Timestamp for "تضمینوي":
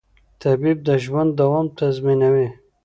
1.77-2.47